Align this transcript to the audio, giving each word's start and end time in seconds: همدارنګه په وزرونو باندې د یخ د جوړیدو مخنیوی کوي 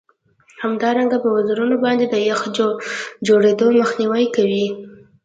همدارنګه 0.61 1.17
په 1.23 1.29
وزرونو 1.35 1.75
باندې 1.83 2.05
د 2.09 2.15
یخ 2.29 2.41
د 2.57 2.59
جوړیدو 3.27 3.67
مخنیوی 3.79 4.25
کوي 4.35 4.65